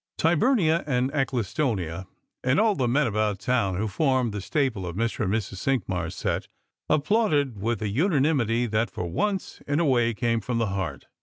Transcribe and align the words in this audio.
Tyburnia 0.17 0.83
and 0.87 1.11
Ecclestonia, 1.13 2.07
and 2.43 2.59
all 2.59 2.73
the 2.73 2.87
men 2.87 3.05
about 3.05 3.37
town 3.37 3.77
who 3.77 3.87
formed 3.87 4.31
the 4.33 4.41
staple 4.41 4.83
of 4.87 4.95
Mr. 4.95 5.25
and 5.25 5.31
Mrs. 5.31 5.57
Cinqmars' 5.57 6.13
set, 6.15 6.47
applauded 6.89 7.61
with 7.61 7.83
a 7.83 7.87
unanimity 7.87 8.65
that 8.65 8.89
for 8.89 9.05
once 9.05 9.61
in 9.67 9.79
a 9.79 9.85
way 9.85 10.15
came 10.15 10.41
from 10.41 10.57
the 10.57 10.65
heart. 10.73 11.05